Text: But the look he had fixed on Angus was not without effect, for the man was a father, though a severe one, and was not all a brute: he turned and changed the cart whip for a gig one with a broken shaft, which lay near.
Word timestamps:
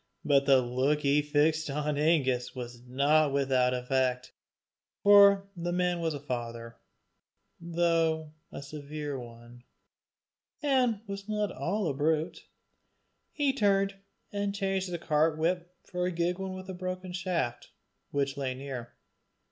But 0.25 0.47
the 0.47 0.63
look 0.63 1.01
he 1.01 1.17
had 1.17 1.27
fixed 1.29 1.69
on 1.69 1.95
Angus 1.95 2.55
was 2.55 2.81
not 2.87 3.31
without 3.31 3.75
effect, 3.75 4.31
for 5.03 5.47
the 5.55 5.71
man 5.71 5.99
was 5.99 6.15
a 6.15 6.19
father, 6.19 6.77
though 7.59 8.33
a 8.51 8.63
severe 8.63 9.19
one, 9.19 9.63
and 10.63 11.01
was 11.05 11.29
not 11.29 11.51
all 11.51 11.87
a 11.87 11.93
brute: 11.93 12.47
he 13.31 13.53
turned 13.53 13.93
and 14.33 14.55
changed 14.55 14.89
the 14.91 14.97
cart 14.97 15.37
whip 15.37 15.71
for 15.83 16.07
a 16.07 16.11
gig 16.11 16.39
one 16.39 16.55
with 16.55 16.67
a 16.67 16.73
broken 16.73 17.13
shaft, 17.13 17.69
which 18.09 18.37
lay 18.37 18.55
near. 18.55 18.95